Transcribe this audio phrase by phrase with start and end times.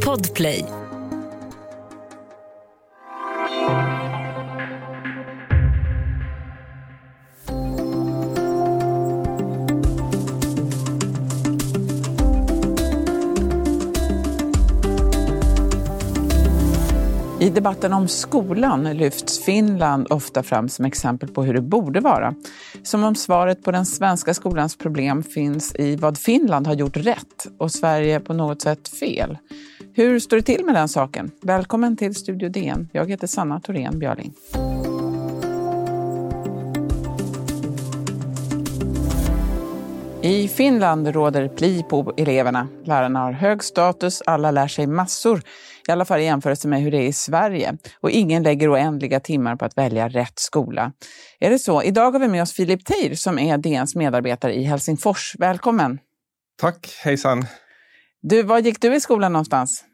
[0.00, 0.75] Podplay.
[17.66, 22.34] Debatten om skolan lyfts Finland ofta fram som exempel på hur det borde vara.
[22.82, 27.46] Som om svaret på den svenska skolans problem finns i vad Finland har gjort rätt
[27.58, 29.38] och Sverige på något sätt fel.
[29.94, 31.30] Hur står det till med den saken?
[31.42, 32.88] Välkommen till Studio DN.
[32.92, 34.32] Jag heter Sanna Thorén Björling.
[40.22, 42.68] I Finland råder pli på eleverna.
[42.84, 45.42] Lärarna har hög status, alla lär sig massor
[45.88, 47.76] i alla fall i jämförelse med hur det är i Sverige.
[48.00, 50.92] Och ingen lägger oändliga timmar på att välja rätt skola.
[51.40, 51.82] Är det så?
[51.82, 55.34] Idag har vi med oss Filip Teir som är DNs medarbetare i Helsingfors.
[55.38, 55.98] Välkommen!
[56.60, 57.46] Tack, hejsan!
[58.22, 59.84] Du, var gick du i skolan någonstans?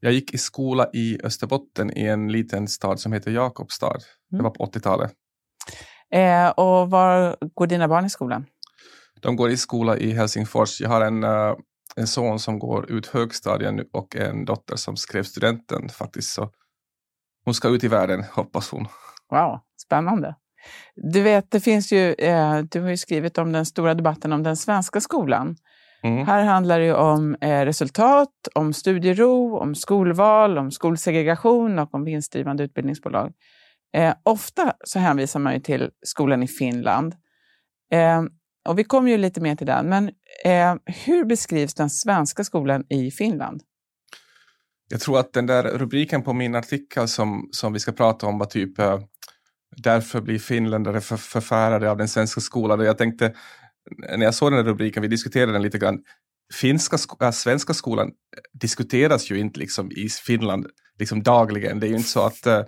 [0.00, 3.86] Jag gick i skola i Österbotten i en liten stad som heter Jakobstad.
[3.86, 3.98] Mm.
[4.30, 5.12] Det var på 80-talet.
[6.12, 8.46] Eh, och var går dina barn i skolan?
[9.20, 10.80] De går i skola i Helsingfors.
[10.80, 11.54] Jag har en uh,
[11.96, 16.34] en son som går ut högstadien och en dotter som skrev studenten faktiskt.
[16.34, 16.50] Så
[17.44, 18.86] hon ska ut i världen, hoppas hon.
[19.30, 20.34] Wow, spännande.
[21.12, 24.42] Du vet, det finns ju, eh, du har ju skrivit om den stora debatten om
[24.42, 25.56] den svenska skolan.
[26.02, 26.26] Mm.
[26.26, 32.64] Här handlar det om eh, resultat, om studiero, om skolval, om skolsegregation och om vinstdrivande
[32.64, 33.32] utbildningsbolag.
[33.96, 37.14] Eh, ofta så hänvisar man ju till skolan i Finland.
[38.66, 40.10] Och vi kommer ju lite mer till den, men
[40.44, 43.62] eh, hur beskrivs den svenska skolan i Finland?
[44.88, 48.38] Jag tror att den där rubriken på min artikel som, som vi ska prata om
[48.38, 48.98] var typ eh,
[49.76, 52.80] Därför blir finländare för, förfärade av den svenska skolan.
[52.80, 53.34] Och jag tänkte,
[54.16, 55.98] när jag såg den där rubriken, vi diskuterade den lite grann,
[56.54, 58.10] finska, äh, svenska skolan
[58.60, 60.66] diskuteras ju inte liksom i Finland
[60.98, 61.80] liksom dagligen.
[61.80, 62.62] Det är ju inte så att äh,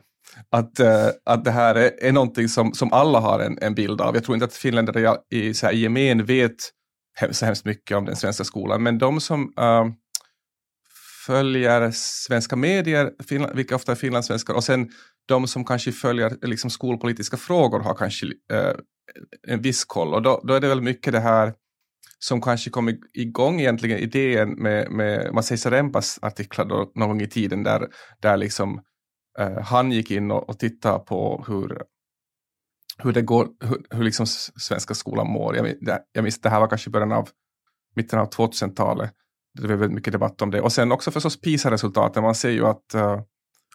[0.50, 4.00] att, uh, att det här är, är någonting som, som alla har en, en bild
[4.00, 4.14] av.
[4.14, 6.56] Jag tror inte att finländare i, så här, i gemen vet
[7.30, 9.86] så hemskt mycket om den svenska skolan, men de som uh,
[11.26, 14.88] följer svenska medier, Finland, vilka ofta är finlandssvenskar, och sen
[15.28, 18.74] de som kanske följer liksom, skolpolitiska frågor har kanske uh,
[19.48, 20.14] en viss koll.
[20.14, 21.54] Och då, då är det väl mycket det här
[22.19, 27.28] som kanske kom igång egentligen idén med, med Masej Sarempas artiklar då, någon gång i
[27.28, 27.86] tiden där,
[28.20, 28.80] där liksom
[29.38, 31.82] eh, han gick in och, och tittade på hur,
[32.99, 35.56] hur det går, hur, hur liksom svenska skolan mår.
[35.56, 37.28] Jag, det, jag minns det här var kanske början av
[37.94, 39.10] mitten av 2000-talet.
[39.54, 40.60] Det var väldigt mycket debatt om det.
[40.60, 42.22] Och sen också förstås PISA-resultaten.
[42.22, 43.21] Man ser ju att, uh,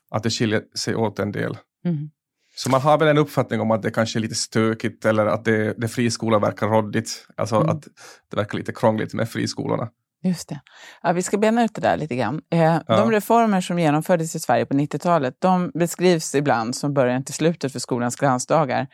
[0.10, 1.58] att det skiljer sig åt en del.
[1.86, 2.10] Mm.
[2.56, 5.46] Så man har väl en uppfattning om att det kanske är lite stökigt eller att
[5.46, 7.28] det, det friskola verkar råddigt.
[7.38, 7.70] Alltså mm.
[7.70, 7.88] att
[8.30, 9.90] det verkar lite krångligt med friskolorna.
[10.24, 10.60] Just det.
[11.02, 12.42] Ja, vi ska bena ut det där lite grann.
[12.52, 12.84] Eh, ja.
[12.88, 17.72] De reformer som genomfördes i Sverige på 90-talet, de beskrivs ibland som början till slutet
[17.72, 18.88] för skolans glansdagar.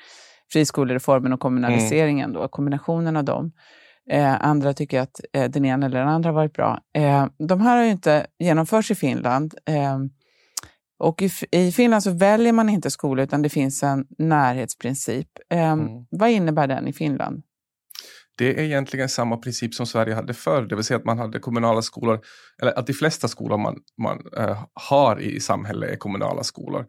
[0.51, 2.41] Friskolereformen och kommunaliseringen, mm.
[2.41, 3.51] då, kombinationen av dem.
[4.11, 6.79] Eh, andra tycker att eh, den ena eller den andra har varit bra.
[6.95, 9.53] Eh, de här har ju inte genomförts i Finland.
[9.65, 9.99] Eh,
[10.99, 15.27] och i, i, Finland så väljer man inte skola, utan det finns en närhetsprincip.
[15.49, 16.05] Eh, mm.
[16.09, 17.43] Vad innebär den i Finland?
[18.39, 21.39] Det är egentligen samma princip som Sverige hade förr, det vill säga att man hade
[21.39, 22.19] kommunala skolor,
[22.61, 26.85] eller att de flesta skolor man, man äh, har i samhället är kommunala skolor.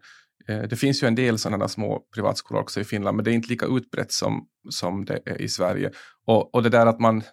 [0.47, 3.33] Eh, det finns ju en del sådana små privatskolor också i Finland, men det är
[3.33, 5.91] inte lika utbrett som, som det är i Sverige.
[6.27, 7.23] Och, och det där att man,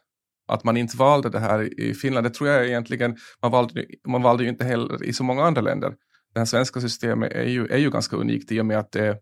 [0.49, 4.23] att man inte valde det här i Finland, det tror jag egentligen, man valde, man
[4.23, 5.95] valde ju inte heller i så många andra länder.
[6.35, 9.19] Det här svenska systemet är ju, är ju ganska unikt i och med att det,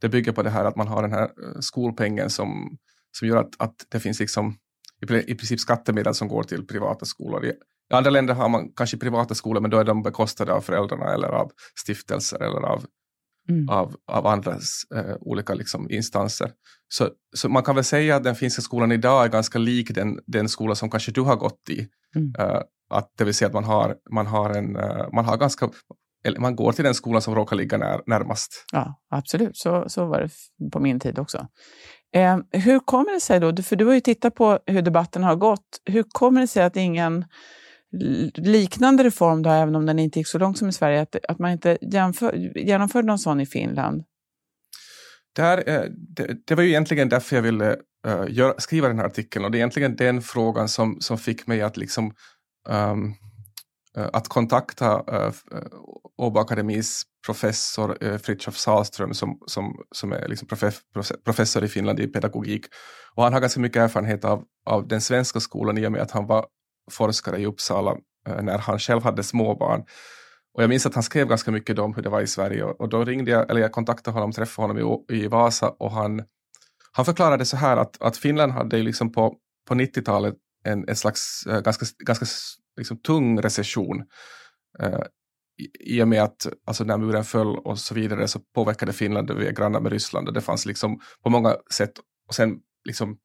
[0.00, 2.78] det bygger på det här att man har den här eh, skolpengen som
[3.12, 4.56] som gör att, att det finns liksom
[5.02, 7.44] i, princip skattemedel som går till privata skolor.
[7.44, 10.60] I, I andra länder har man kanske privata skolor men då är de bekostade av
[10.60, 11.50] föräldrarna eller av
[11.84, 12.84] stiftelser eller av,
[13.48, 13.68] mm.
[13.68, 14.52] av, av andra
[14.94, 16.50] eh, olika liksom, instanser.
[16.88, 20.18] Så, så man kan väl säga att den finska skolan idag är ganska lik den,
[20.26, 21.88] den skola som kanske du har gått i.
[22.16, 22.34] Mm.
[22.40, 25.70] Uh, att det vill säga att man har, man har, en, uh, man har ganska
[26.24, 28.64] eller man går till den skolan som råkar ligga när, närmast.
[28.72, 29.56] Ja, absolut.
[29.56, 30.30] Så, så var det
[30.70, 31.46] på min tid också.
[32.14, 35.36] Eh, hur kommer det sig då, för du har ju tittat på hur debatten har
[35.36, 37.24] gått, hur kommer det sig att ingen
[38.34, 41.38] liknande reform, då, även om den inte gick så långt som i Sverige, att, att
[41.38, 44.04] man inte jämför, genomförde någon sån i Finland?
[45.36, 47.76] Det, här, eh, det, det var ju egentligen därför jag ville
[48.06, 51.46] uh, göra, skriva den här artikeln och det är egentligen den frågan som, som fick
[51.46, 52.14] mig att liksom
[52.68, 53.14] um,
[53.96, 55.32] Eh, att kontakta eh, eh,
[56.18, 60.48] Åbo Akademis professor uh, Fritjof Sahlström som, som, som är liksom
[61.24, 62.66] professor i Finland i pedagogik.
[63.14, 66.10] Och han har ganska mycket erfarenhet av, av den svenska skolan i och med att
[66.10, 66.46] han var
[66.90, 67.96] forskare i Uppsala
[68.42, 69.84] när han själv hade småbarn.
[70.54, 72.88] Och jag minns att han skrev ganska mycket om hur det var i Sverige och,
[72.88, 76.22] då ringde jag, eller jag kontaktade honom, träffade honom i, i Vasa och han,
[76.92, 79.34] han förklarade så här att, att Finland hade liksom på,
[79.68, 80.34] på 90-talet
[80.64, 82.26] en, en slags ganska, ganska
[82.76, 84.04] liksom, tung recession.
[84.78, 85.00] Eh,
[85.58, 89.30] i, I och med att alltså, när muren föll och så vidare så påverkade Finland,
[89.30, 91.92] vi är grannar med Ryssland och det fanns liksom på många sätt
[92.28, 93.16] och sen liksom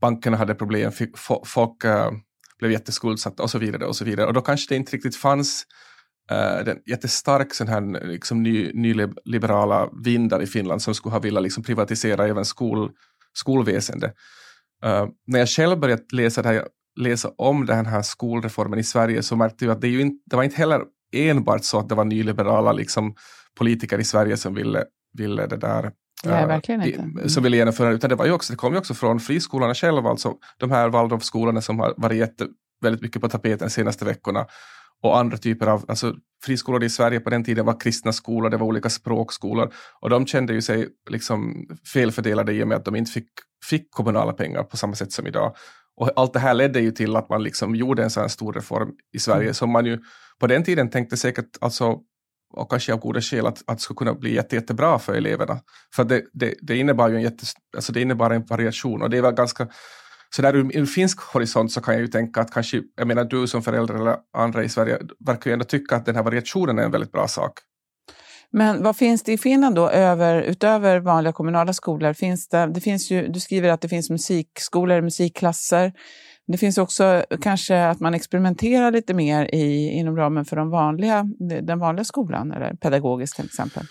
[0.00, 0.92] bankerna hade problem,
[1.44, 2.10] folk eh,
[2.58, 5.66] blev jätteskuldsatta och så vidare och så vidare och då kanske det inte riktigt fanns
[6.32, 11.42] uh, den jättestark sån här liksom ny, nyliberala vindar i Finland som skulle ha velat
[11.42, 12.90] liksom privatisera även skol,
[13.32, 14.12] skolväsende.
[14.84, 18.84] Uh, eh, när jag själv började läsa, det här, läsa om den här skolreformen i
[18.84, 21.88] Sverige så märkte jag att det, ju inte, det var inte heller enbart så att
[21.88, 23.14] det var nyliberala liksom,
[23.58, 25.92] politiker i Sverige som ville, ville det där
[26.24, 26.98] Nej, verkligen inte.
[26.98, 27.28] Mm.
[27.28, 30.10] som ville genomföra utan det, var ju också, det kom ju också från friskolorna själva,
[30.10, 32.46] alltså de här Waldorfskolorna som har varit jätte,
[32.80, 34.46] väldigt mycket på tapeten de senaste veckorna
[35.02, 38.56] och andra typer av, alltså friskolor i Sverige på den tiden var kristna skolor, det
[38.56, 42.96] var olika språkskolor och de kände ju sig liksom felfördelade i och med att de
[42.96, 43.28] inte fick,
[43.70, 45.54] fick kommunala pengar på samma sätt som idag.
[45.96, 48.52] Och allt det här ledde ju till att man liksom gjorde en sån här stor
[48.52, 49.54] reform i Sverige mm.
[49.54, 49.98] som man ju
[50.40, 51.98] på den tiden tänkte säkert, alltså,
[52.54, 55.60] och kanske av goda skäl, att, att det skulle kunna bli jätte, jättebra för eleverna.
[55.94, 57.46] För det, det, det innebar ju en, jätte,
[57.76, 59.68] alltså det innebar en variation och det var ganska
[60.36, 63.24] så där ur en finsk horisont så kan jag ju tänka att kanske, jag menar
[63.24, 66.78] du som förälder eller andra i Sverige verkar ju ändå tycka att den här variationen
[66.78, 67.52] är en väldigt bra sak.
[68.52, 72.12] Men vad finns det i Finland då, över, utöver vanliga kommunala skolor?
[72.12, 75.92] Finns det, det finns ju, du skriver att det finns musikskolor, musikklasser.
[76.46, 81.24] Det finns också kanske att man experimenterar lite mer i, inom ramen för de vanliga,
[81.62, 83.82] den vanliga skolan, eller pedagogiskt till exempel.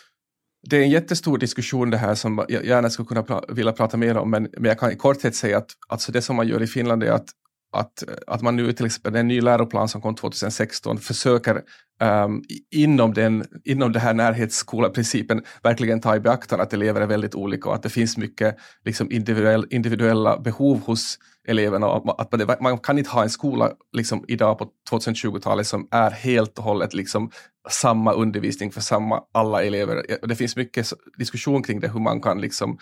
[0.70, 3.98] Det är en jättestor diskussion det här som jag gärna skulle kunna pra vilja prata
[3.98, 6.64] mer om, men, men jag kan i korthet säga att alltså det som man gör
[6.64, 7.26] i Finland är att
[7.72, 11.62] att, att man nu till exempel, den ny läroplan som kom 2016 försöker
[12.02, 17.36] um, inom, den, inom den här närhetsskoleprincipen verkligen ta i beaktande att elever är väldigt
[17.36, 21.88] olika och att det finns mycket liksom, individuell, individuella behov hos eleverna.
[22.18, 26.58] Att man, man kan inte ha en skola liksom, idag på 2020-talet som är helt
[26.58, 27.32] och hållet liksom,
[27.70, 30.28] samma undervisning för samma alla elever.
[30.28, 30.88] Det finns mycket
[31.18, 32.78] diskussion kring det, hur man kan liksom,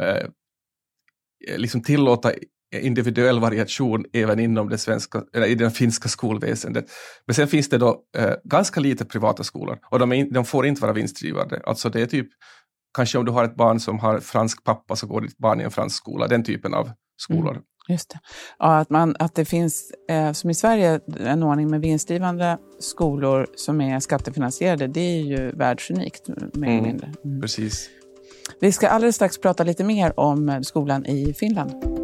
[0.00, 0.26] eh,
[1.56, 2.32] liksom tillåta
[2.72, 6.84] individuell variation även inom det, svenska, eller i det finska skolväsendet.
[7.26, 10.66] Men sen finns det då eh, ganska lite privata skolor och de, är, de, får
[10.66, 11.60] inte vara vinstdrivande.
[11.64, 12.28] Alltså det är typ,
[12.96, 15.64] kanske om du har ett barn som har fransk pappa så går ditt barn i
[15.64, 17.50] en fransk skola, den typen av skolor.
[17.50, 18.18] Mm, just det.
[18.58, 23.46] Ja, att, man, att det finns, eh, som i Sverige, en ordning med vinstdrivande skolor
[23.56, 27.12] som är skattefinansierade, det är ju världsunikt mer mm, mindre.
[27.24, 27.40] Mm.
[27.40, 27.90] Precis.
[28.60, 32.01] Vi ska alldeles strax prata lite mer om skolan i Finland.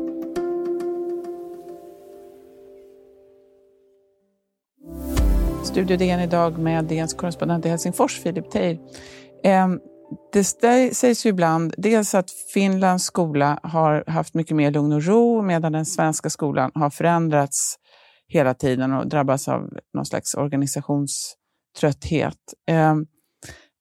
[5.69, 8.79] Studio DN idag med DNs korrespondent i Helsingfors, Filip Teir.
[9.45, 9.81] Ehm,
[10.33, 10.45] det
[10.95, 15.73] sägs ju ibland dels att Finlands skola har haft mycket mer lugn och ro medan
[15.73, 17.77] den svenska skolan har förändrats
[18.29, 22.39] hela tiden och drabbas av någon slags organisationströtthet.
[22.71, 23.07] Ehm,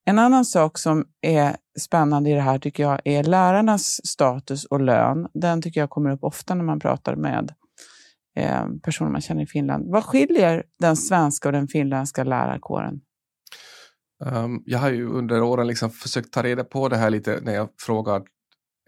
[0.05, 4.81] en annan sak som är spännande i det här tycker jag är lärarnas status och
[4.81, 5.27] lön.
[5.33, 7.53] Den tycker jag kommer upp ofta när man pratar med
[8.37, 9.91] eh, personer man känner i Finland.
[9.91, 13.01] Vad skiljer den svenska och den finländska lärarkåren?
[14.25, 17.53] Um, jag har ju under åren liksom försökt ta reda på det här lite när
[17.53, 18.21] jag frågar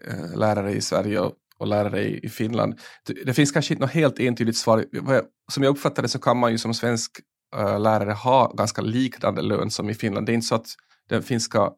[0.08, 2.80] eh, lärare i Sverige och, och lärare i, i, Finland.
[3.06, 4.84] Det, det, finns kanske inte något helt entydigt svar.
[5.52, 7.10] Som jag uppfattar det så kan man ju som svensk
[7.56, 10.26] uh, lärare ha ganska liknande lön som i Finland.
[10.26, 10.66] Det är inte så att
[11.08, 11.70] den finska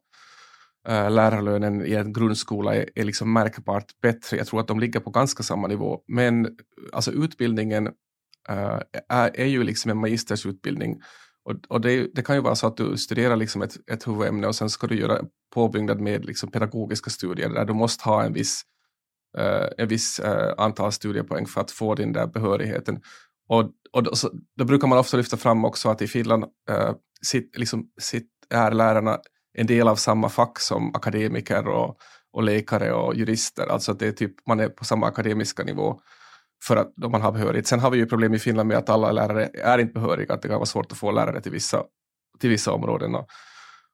[0.89, 4.37] äh, lärarlönen i en grundskola är, är liksom märkbart bättre.
[4.37, 6.01] Jag tror att de ligger på ganska samma nivå.
[6.09, 6.57] Men
[6.93, 7.87] alltså utbildningen
[8.49, 11.01] äh, är, är ju liksom en magistersutbildning.
[11.45, 14.47] Och, och det, det, kan ju vara så att du studerar liksom ett, ett huvudämne
[14.47, 15.25] och sen ska du göra
[15.55, 18.63] påbyggnad med liksom pedagogiska studier där du måste ha en viss,
[19.39, 23.01] äh, en viss äh, antal studiepoäng för att få din där behörigheten.
[23.49, 26.93] Och, och då, så, då, brukar man ofta lyfta fram också att i Finland äh,
[27.23, 29.19] sitt, liksom, sitt, är lärarna
[29.55, 31.97] en del av samma fack som akademiker och,
[32.33, 33.67] och läkare och jurister.
[33.67, 36.01] Alltså att det är typ, man är på samma akademiska nivå
[36.65, 37.67] för att man har behörighet.
[37.67, 40.43] Sen har vi ju problem i Finland med att alla lärare är inte behöriga, att
[40.43, 41.83] det kan vara svårt att få lärare till vissa,
[42.41, 43.15] till vissa områden.
[43.15, 43.29] Och,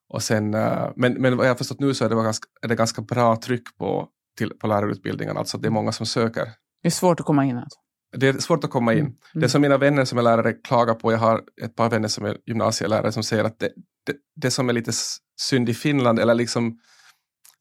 [0.09, 2.67] och sen, eh, men, men vad jag har förstått nu så är det, ganska, är
[2.67, 6.45] det ganska bra tryck på, till, på lärarutbildningen, alltså det är många som söker.
[6.81, 7.79] Det är svårt att komma in alltså.
[8.17, 8.99] Det är svårt att komma in.
[8.99, 9.15] Mm.
[9.33, 12.25] Det som mina vänner som är lärare klagar på, jag har ett par vänner som
[12.25, 13.69] är gymnasielärare som säger att det,
[14.09, 14.91] det, det som är lite
[15.41, 16.79] synd i Finland, eller liksom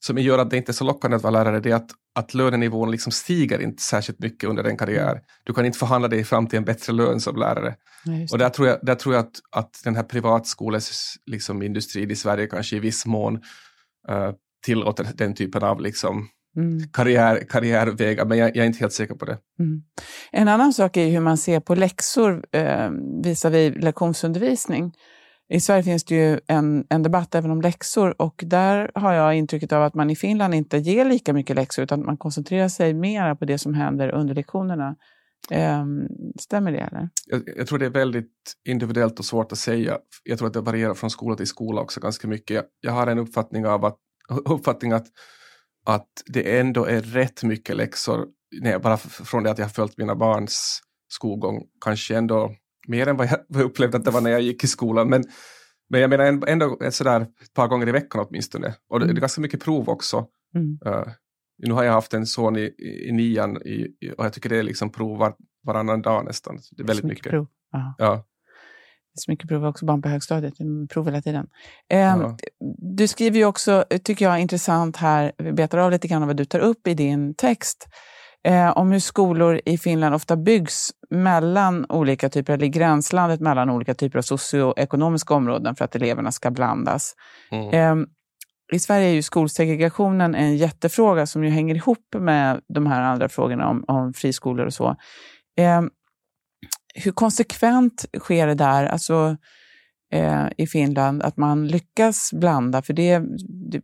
[0.01, 2.35] som gör att det inte är så lockande att vara lärare, det är att, att
[2.35, 5.11] lönenivån liksom stiger inte särskilt mycket under en karriär.
[5.11, 5.23] Mm.
[5.45, 7.75] Du kan inte förhandla dig fram till en bättre lön som lärare.
[8.05, 12.11] Ja, och där tror jag, där tror jag att, att den här privatskoles liksom, industrin
[12.11, 13.37] i Sverige kanske i viss mån
[14.11, 14.31] uh,
[14.65, 16.89] tillåter den typen av liksom, mm.
[16.93, 19.39] karriär, karriärvägar, men jag, jag, är inte helt säker på det.
[19.59, 19.83] Mm.
[20.33, 22.91] En annan sak är hur man ser på läxor eh,
[23.25, 24.93] visavi lektionsundervisning.
[25.51, 29.35] I Sverige finns det ju en, en debatt även om läxor och där har jag
[29.35, 32.95] intrycket av att man i Finland inte ger lika mycket läxor utan man koncentrerar sig
[32.95, 34.97] mer på det som händer under lektionerna.
[35.51, 36.09] Um,
[36.41, 36.79] stämmer det?
[36.79, 37.09] Eller?
[37.27, 38.33] Jag, jag, tror det är väldigt
[38.69, 39.99] individuellt och svårt att säga.
[40.25, 42.55] Jag tror att det varierar från skola till skola också ganska mycket.
[42.55, 43.97] Jag, jag har en uppfattning av att,
[44.45, 45.07] uppfattning att,
[45.87, 48.27] att det ändå är rätt mycket läxor,
[48.61, 52.55] nej, bara från det att jag har följt mina barns skolgång, kanske ändå
[52.89, 55.09] mer än vad jag upplevde att det var när jag gick i skolan.
[55.09, 55.25] Men,
[55.91, 58.75] men jag menar ändå sådär ett par gånger i veckan åtminstone.
[58.89, 59.21] Och det, det är mm.
[59.21, 60.27] ganska mycket prov också.
[60.55, 60.79] Mm.
[60.87, 61.09] Uh,
[61.67, 63.87] nu har jag haft en son i, i, i nian i,
[64.19, 65.35] och jag tycker det är liksom prov var,
[65.67, 66.59] varannan dag nästan.
[66.71, 67.25] Det är väldigt mycket.
[67.25, 67.31] mycket.
[67.31, 67.47] Prov.
[67.99, 68.25] Ja.
[69.15, 70.55] så mycket prov också barn på högstadiet,
[70.91, 71.47] prov hela tiden.
[71.91, 72.37] Eh, ja.
[72.97, 76.45] Du skriver ju också, tycker jag, intressant här, vi betar av lite grann vad du
[76.45, 77.89] tar upp i din text,
[78.47, 83.71] eh, om hur skolor i Finland ofta byggs mellan olika typer, eller i gränslandet mellan
[83.71, 87.15] olika typer av socioekonomiska områden för att eleverna ska blandas.
[87.51, 88.01] Mm.
[88.01, 88.07] Eh,
[88.73, 93.29] I Sverige är ju skolsegregationen en jättefråga som ju hänger ihop med de här andra
[93.29, 94.89] frågorna om, om friskolor och så.
[95.59, 95.83] Eh,
[96.95, 98.87] hur konsekvent sker det där?
[98.87, 99.37] Alltså,
[100.11, 102.83] Eh, i Finland, att man lyckas blanda.
[102.83, 103.23] För det,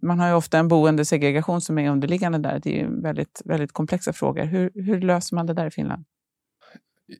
[0.02, 2.60] man har ju ofta en boendesegregation som är underliggande där.
[2.62, 4.44] Det är ju väldigt, väldigt komplexa frågor.
[4.44, 6.04] Hur, hur löser man det där i Finland?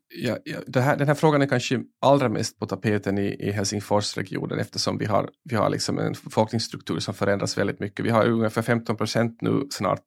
[0.08, 4.58] Ja, ja, här, den här frågan är kanske allra mest på tapeten i, i Helsingforsregionen
[4.58, 8.04] eftersom vi har, vi har liksom en befolkningsstruktur som förändras väldigt mycket.
[8.04, 10.04] Vi har ungefär 15 procent nu snart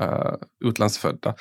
[0.00, 1.34] uh, utlandsfödda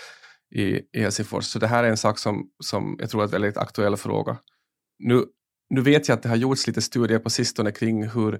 [0.55, 0.61] i,
[0.97, 1.45] i Helsingfors.
[1.45, 4.37] Så det här är en sak som, som jag tror är en väldigt aktuell fråga.
[4.99, 5.25] Nu
[5.69, 8.39] nu vet jag att det har gjorts lite studier på sistone kring hur,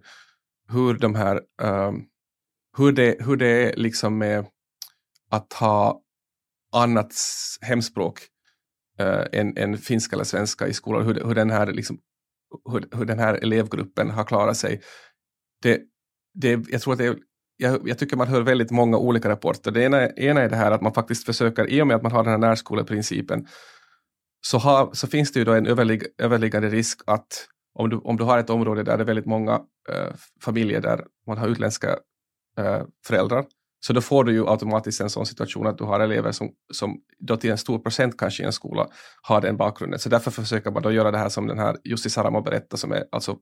[0.70, 2.06] hur de här um,
[2.78, 4.46] hur, det, hur det är liksom med
[5.32, 6.02] att ha
[6.74, 7.14] annat
[7.62, 8.20] hemspråk
[9.02, 12.00] uh, än, än finska eller svenska i skolan, hur, hur, den här, liksom,
[12.72, 14.82] hur, hur den här elevgruppen har klarat sig.
[15.62, 15.82] Det,
[16.34, 17.18] det, jag tror att det
[17.58, 19.72] jag, jag, tycker man hör väldigt många olika rapporter.
[19.72, 22.12] Det ena, ena är det här att man faktiskt försöker, i och med att man
[22.12, 23.48] har den här närskoleprincipen,
[24.42, 28.18] så, har, så finns det ju då en överlig, överliggande risk att om du, om
[28.18, 29.54] du har ett område där det är väldigt många
[29.90, 31.90] eh, familjer där man har utländska
[32.60, 33.46] eh, föräldrar,
[33.80, 37.02] så då får du ju automatiskt en sån situation att du har elever som, som
[37.20, 38.88] då till en stor procent kanske i en skola
[39.22, 40.00] har den bakgrunden.
[40.00, 42.92] Så därför försöker man då göra det här som den här Jussi Saramo berättar som
[42.92, 43.38] är alltså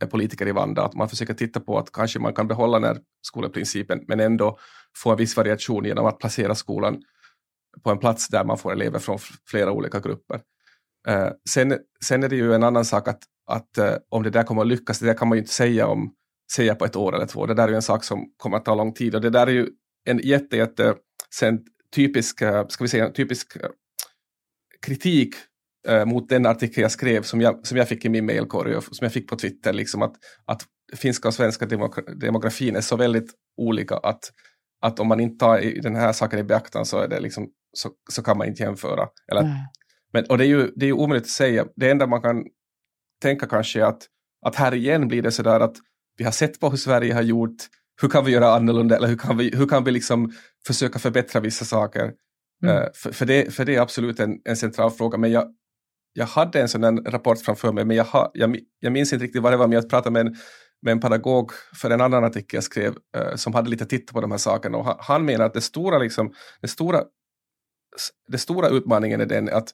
[0.00, 2.88] är politiker i Vanda, att man försöker titta på att kanske man kan behålla den
[2.88, 4.58] här skolprincipen, men ändå
[4.96, 7.02] få en viss variation genom att placera skolan
[7.82, 9.18] på en plats där man får elever från
[9.50, 10.40] flera olika grupper.
[11.08, 14.42] Eh, sen, sen är det ju en annan sak att, att eh, om det där
[14.42, 16.12] kommer att lyckas, det där kan man ju inte säga, om,
[16.54, 17.46] säga på ett år eller två.
[17.46, 19.46] Det där är ju en sak som kommer att ta lång tid och det där
[19.46, 19.68] är ju
[20.04, 20.94] en jätte, jätte
[21.34, 21.60] sen
[21.94, 23.68] typisk, eh, ska vi säga, typisk eh,
[24.86, 25.34] kritik
[25.88, 28.84] eh, mot den artikel jag skrev som jag, som jag fick i min mailkorg och
[28.84, 30.14] som jag fick på Twitter, liksom att,
[30.44, 30.62] att
[30.96, 31.66] finska och svenska
[32.16, 34.32] demografin är så väldigt olika att,
[34.80, 37.90] att om man inte tar den här saken i beaktande så är det liksom så,
[38.10, 39.08] så kan man inte jämföra.
[39.32, 39.56] Eller,
[40.12, 41.66] men, och det är, ju, det är ju omöjligt att säga.
[41.76, 42.44] Det enda man kan
[43.22, 44.02] tänka kanske är att,
[44.46, 45.76] att här igen blir det så där att
[46.16, 47.56] vi har sett på hur Sverige har gjort,
[48.02, 50.32] hur kan vi göra annorlunda eller hur kan vi, hur kan vi liksom
[50.66, 52.12] försöka förbättra vissa saker?
[52.62, 52.76] Mm.
[52.76, 55.18] Uh, för, för, det, för det är absolut en, en central fråga.
[55.18, 55.54] Men jag,
[56.12, 59.42] jag hade en sån rapport framför mig, men jag, ha, jag, jag minns inte riktigt
[59.42, 60.36] vad det var, men jag pratade med en,
[60.82, 64.20] med en pedagog för en annan artikel jag skrev uh, som hade lite tittat på
[64.20, 67.02] de här sakerna och han, han menar att det stora, liksom, det stora
[68.28, 69.68] den stora utmaningen är den att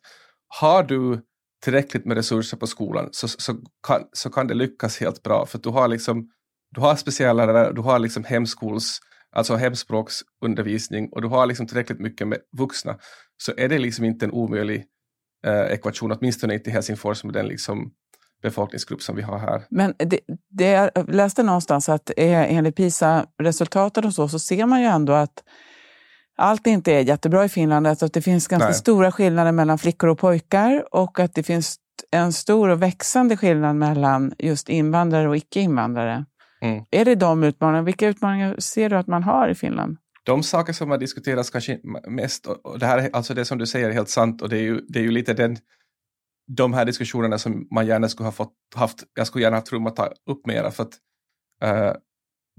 [0.61, 1.21] har du
[1.65, 3.55] tillräckligt med resurser på skolan så, så,
[3.87, 6.31] kan, så kan det lyckas helt bra för du har liksom
[6.75, 9.01] du har speciallärare, du har liksom hemskols,
[9.33, 12.99] alltså hemspråksundervisning och du har liksom tillräckligt mycket med vuxna
[13.37, 14.85] så är det liksom inte en omöjlig
[15.47, 17.93] eh, ekvation, åtminstone inte i Helsingfors med den liksom
[18.43, 19.63] befolkningsgrupp som vi har här.
[19.71, 24.81] Men det, det jag läste någonstans att eh, enligt PISA-resultaten och så, så ser man
[24.81, 25.43] ju ändå att
[26.41, 27.87] allt inte är jättebra i Finland.
[27.87, 28.75] Alltså att det finns ganska Nej.
[28.75, 31.77] stora skillnader mellan flickor och pojkar och att det finns
[32.11, 36.25] en stor och växande skillnad mellan just invandrare och icke-invandrare.
[36.63, 36.85] Mm.
[36.91, 37.85] Är det de utmaningarna?
[37.85, 39.97] Vilka utmaningar ser du att man har i Finland?
[40.25, 41.79] De saker som har diskuterats kanske
[42.09, 44.63] mest, och det här alltså det som du säger är helt sant och det är
[44.63, 45.57] ju, det är ju lite den,
[46.57, 49.99] de här diskussionerna som man gärna skulle ha fått haft, jag skulle gärna ha trummat
[50.31, 50.95] upp mera för att
[51.65, 51.93] uh,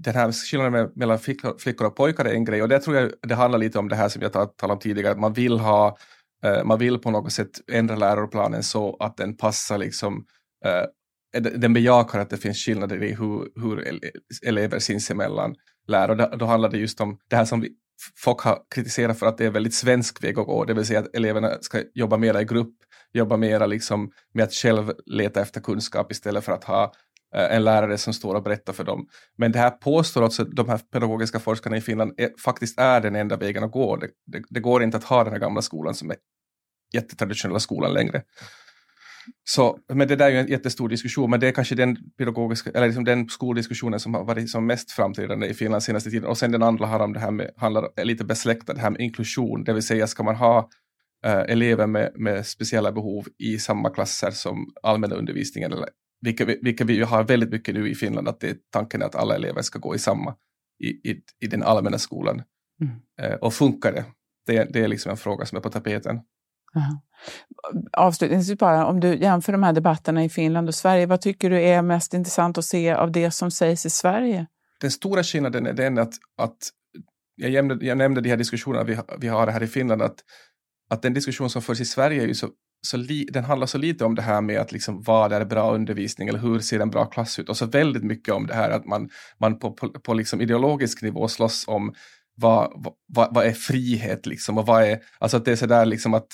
[0.02, 2.62] den här skillnaden mellan flickor, flickor och pojkar är en grej.
[2.62, 5.12] Och det tror jag det handlar lite om det här som jag talade om tidigare,
[5.12, 5.96] att man vill ha
[6.44, 10.24] eh, man vill på något sätt ändra läroplanen så att den passar liksom
[10.64, 10.84] eh,
[11.40, 14.00] den bejakar att det finns skillnader i hur, hur
[14.46, 15.54] elever sinsemellan
[15.88, 16.10] lär.
[16.10, 17.70] Och då, handlar det just om det här som vi,
[18.16, 20.86] folk har kritiserat för att det är en väldigt svensk väg att gå, det vill
[20.86, 22.74] säga att eleverna ska jobba mera i grupp,
[23.12, 26.92] jobba mera liksom med att själv leta efter kunskap istället för att ha
[27.34, 29.06] Eh, en lärare som står och berättar för dem.
[29.38, 33.00] Men det här påstår alltså också de här pedagogiska forskarna i Finland är, faktiskt är
[33.00, 33.96] den enda vägen att gå.
[33.96, 36.16] Det, det, det, går inte att ha den här gamla skolan som är
[36.94, 38.22] jättetraditionella skolan längre.
[39.44, 42.70] Så, men det där är ju en jättestor diskussion, men det är kanske den pedagogiska,
[42.70, 46.28] eller liksom den skoldiskussionen som har varit som mest framträdande i Finland senaste tiden.
[46.28, 48.90] Och sen den andra har om det här med, handlar, är lite besläktad, det här
[48.90, 50.68] med inklusion, det vill säga ska man ha
[51.24, 55.88] eh, elever med, med speciella behov i samma klasser som allmänna undervisningen eller
[56.22, 59.06] vilket vi, vilket vi har väldigt mycket nu i Finland, att det är tanken är
[59.06, 60.34] att alla elever ska gå i samma,
[60.78, 62.42] i, i, i den allmänna skolan.
[62.80, 62.94] Mm.
[63.20, 64.04] Eh, och funkar det?
[64.46, 64.72] det?
[64.72, 66.20] Det är liksom en fråga som är på tapeten.
[66.76, 67.02] Aha.
[67.92, 71.60] Avslutningsvis bara, om du jämför de här debatterna i Finland och Sverige, vad tycker du
[71.60, 74.46] är mest intressant att se av det som sägs i Sverige?
[74.80, 76.56] Den stora skillnaden är den att, att
[77.34, 80.16] jag, nämnde, jag nämnde de här diskussionerna vi, vi har här i Finland, att,
[80.90, 82.48] att den diskussion som förs i Sverige är ju så
[82.86, 85.74] så li, den handlar så lite om det här med att liksom, vad är bra
[85.74, 88.70] undervisning eller hur ser en bra klass ut och så väldigt mycket om det här
[88.70, 89.10] att man,
[89.40, 91.94] man på, på, på liksom ideologisk nivå slåss om
[92.34, 92.72] vad,
[93.06, 96.28] vad, vad är frihet liksom och vad är, alltså att det är sådär liksom att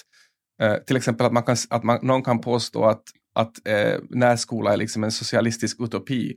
[0.62, 3.02] eh, till exempel att, man kan, att man, någon kan påstå att,
[3.34, 6.36] att eh, närskola är liksom en socialistisk utopi.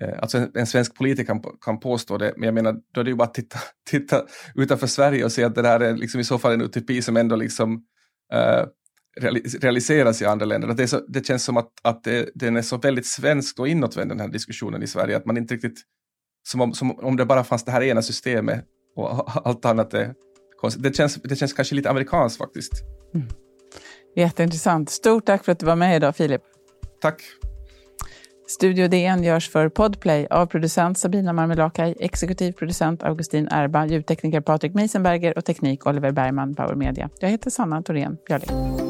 [0.00, 3.04] Eh, alltså en, en, svensk politiker kan, kan påstå det, men jag menar då är
[3.04, 3.58] det ju bara att titta,
[3.90, 4.22] titta
[4.54, 7.16] utanför Sverige och se att det där är liksom i så fall en utopi som
[7.16, 7.84] ändå liksom
[8.32, 8.64] eh,
[9.60, 10.68] realiseras i andra länder.
[10.68, 13.68] Att det, så, det känns som att, att det, den är så väldigt svensk och
[13.68, 15.82] inåtvänd den här diskussionen i Sverige, att man inte riktigt,
[16.48, 18.64] som om, som om det bara fanns det här ena systemet
[18.96, 20.14] och allt annat är
[20.60, 20.82] konstigt.
[20.82, 22.72] Det känns, det känns kanske lite amerikanskt faktiskt.
[23.14, 23.26] Mm.
[24.16, 24.90] Jätteintressant.
[24.90, 26.42] Stort tack för att du var med idag, Filip.
[27.00, 27.22] Tack.
[28.46, 34.74] Studio DN görs för Podplay av producent Sabina Marmelakai, exekutiv producent Augustin Erba, ljudtekniker Patrik
[34.74, 37.10] Meisenberger och teknik Oliver Bergman, Power Media.
[37.20, 38.83] Jag heter Sanna Thorén Björling.